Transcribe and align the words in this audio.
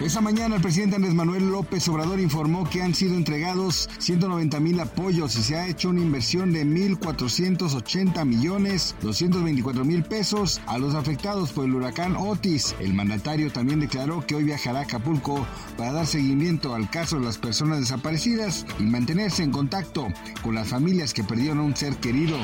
Esa 0.00 0.20
mañana 0.20 0.54
el 0.54 0.62
presidente 0.62 0.94
Andrés 0.94 1.12
Manuel 1.12 1.50
López 1.50 1.88
Obrador 1.88 2.20
informó 2.20 2.70
que 2.70 2.82
han 2.82 2.94
sido 2.94 3.16
entregados 3.16 3.90
190 3.98 4.60
mil 4.60 4.78
apoyos 4.78 5.34
y 5.34 5.42
se 5.42 5.56
ha 5.56 5.66
hecho 5.66 5.90
una 5.90 6.00
inversión 6.00 6.52
de 6.52 6.64
1.480 6.64 8.24
millones 8.24 8.94
224 9.02 9.84
mil 9.84 10.04
pesos 10.04 10.60
a 10.66 10.78
los 10.78 10.94
afectados 10.94 11.50
por 11.50 11.64
el 11.64 11.74
huracán 11.74 12.14
Otis. 12.16 12.76
El 12.78 12.94
mandatario 12.94 13.50
también 13.50 13.80
declaró 13.80 14.24
que 14.24 14.36
hoy 14.36 14.44
viajará 14.44 14.78
a 14.78 14.82
Acapulco 14.82 15.44
para 15.76 15.92
dar 15.92 16.06
seguimiento 16.06 16.76
al 16.76 16.88
caso 16.88 17.18
de 17.18 17.24
las 17.24 17.36
personas 17.36 17.80
desaparecidas 17.80 18.66
y 18.78 18.84
mantenerse 18.84 19.42
en 19.42 19.50
contacto 19.50 20.06
con 20.44 20.54
las 20.54 20.68
familias 20.68 21.12
que 21.12 21.24
perdieron 21.24 21.58
a 21.58 21.62
un 21.62 21.74
ser 21.74 21.96
querido. 21.96 22.38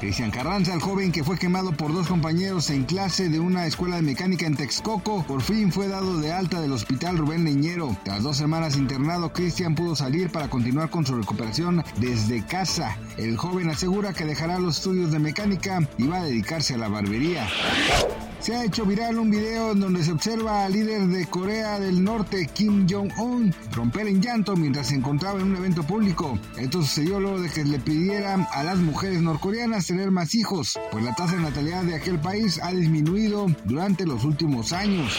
Cristian 0.00 0.30
Carranza, 0.30 0.74
el 0.74 0.80
joven 0.80 1.12
que 1.12 1.24
fue 1.24 1.38
quemado 1.38 1.72
por 1.72 1.94
dos 1.94 2.08
compañeros 2.08 2.68
en 2.68 2.84
clase 2.84 3.30
de 3.30 3.40
una 3.40 3.66
escuela 3.66 3.96
de 3.96 4.02
mecánica 4.02 4.46
en 4.46 4.54
Texcoco, 4.54 5.24
por 5.26 5.40
fin 5.40 5.72
fue 5.72 5.88
dado 5.88 6.18
de 6.18 6.30
alta 6.30 6.57
del 6.60 6.72
Hospital 6.72 7.18
Rubén 7.18 7.44
Leñero. 7.44 7.96
Tras 8.04 8.22
dos 8.22 8.36
semanas 8.36 8.76
internado, 8.76 9.32
Cristian 9.32 9.74
pudo 9.74 9.94
salir 9.96 10.30
para 10.30 10.48
continuar 10.48 10.90
con 10.90 11.06
su 11.06 11.14
recuperación 11.16 11.84
desde 11.98 12.44
casa. 12.44 12.96
El 13.16 13.36
joven 13.36 13.70
asegura 13.70 14.12
que 14.12 14.24
dejará 14.24 14.58
los 14.58 14.78
estudios 14.78 15.10
de 15.10 15.18
mecánica 15.18 15.80
y 15.98 16.06
va 16.06 16.18
a 16.18 16.24
dedicarse 16.24 16.74
a 16.74 16.78
la 16.78 16.88
barbería. 16.88 17.46
Se 18.40 18.54
ha 18.54 18.64
hecho 18.64 18.86
viral 18.86 19.18
un 19.18 19.30
video 19.30 19.72
en 19.72 19.80
donde 19.80 20.02
se 20.04 20.12
observa 20.12 20.64
al 20.64 20.72
líder 20.72 21.08
de 21.08 21.26
Corea 21.26 21.80
del 21.80 22.02
Norte, 22.02 22.48
Kim 22.54 22.86
Jong-un, 22.88 23.52
romper 23.72 24.06
en 24.06 24.22
llanto 24.22 24.56
mientras 24.56 24.88
se 24.88 24.94
encontraba 24.94 25.40
en 25.40 25.48
un 25.48 25.56
evento 25.56 25.82
público. 25.82 26.38
Esto 26.56 26.80
sucedió 26.82 27.18
luego 27.18 27.40
de 27.40 27.50
que 27.50 27.64
le 27.64 27.80
pidieran 27.80 28.46
a 28.52 28.62
las 28.62 28.78
mujeres 28.78 29.20
norcoreanas 29.22 29.86
tener 29.86 30.12
más 30.12 30.36
hijos, 30.36 30.78
pues 30.92 31.04
la 31.04 31.14
tasa 31.16 31.34
de 31.34 31.42
natalidad 31.42 31.82
de 31.82 31.96
aquel 31.96 32.20
país 32.20 32.60
ha 32.62 32.72
disminuido 32.72 33.48
durante 33.64 34.06
los 34.06 34.24
últimos 34.24 34.72
años. 34.72 35.18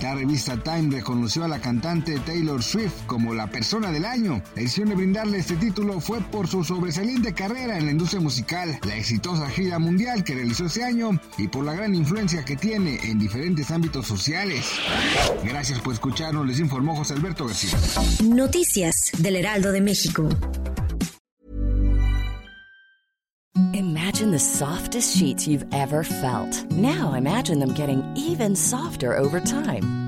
La 0.00 0.14
revista 0.14 0.56
Time 0.62 0.90
reconoció 0.90 1.44
a 1.44 1.48
la 1.48 1.60
cantante 1.60 2.18
Taylor 2.20 2.62
Swift 2.62 3.04
como 3.06 3.34
la 3.34 3.48
persona 3.48 3.90
del 3.90 4.04
año. 4.04 4.42
La 4.54 4.62
decisión 4.62 4.88
de 4.88 4.94
brindarle 4.94 5.38
este 5.38 5.56
título 5.56 6.00
fue 6.00 6.20
por 6.20 6.48
su 6.48 6.64
sobresaliente 6.64 7.34
carrera 7.34 7.76
en 7.76 7.86
la 7.86 7.92
industria 7.92 8.20
musical, 8.20 8.78
la 8.86 8.96
exitosa 8.96 9.48
gira 9.50 9.78
mundial 9.78 10.24
que 10.24 10.34
realizó 10.34 10.66
ese 10.66 10.84
año 10.84 11.10
y 11.36 11.48
por 11.48 11.64
la 11.64 11.74
gran 11.74 11.94
influencia 12.38 12.44
que 12.44 12.56
tiene 12.56 12.98
en 13.04 13.18
diferentes 13.18 13.70
ámbitos 13.70 14.06
sociales. 14.06 14.66
Gracias 15.44 15.80
por 15.80 15.92
escucharnos, 15.92 16.46
les 16.46 16.60
informó 16.60 16.96
José 16.96 17.14
Alberto 17.14 17.46
García. 17.46 17.78
Noticias 18.24 19.10
del 19.18 19.36
Heraldo 19.36 19.72
de 19.72 19.80
México. 19.80 20.28
Imagine 23.72 24.30
the 24.30 24.38
softest 24.38 25.16
sheets 25.16 25.46
you've 25.46 25.66
ever 25.72 26.04
felt. 26.04 26.64
Now 26.70 27.14
imagine 27.14 27.58
them 27.60 27.74
getting 27.74 28.02
even 28.16 28.54
softer 28.56 29.16
over 29.16 29.40
time. 29.40 30.07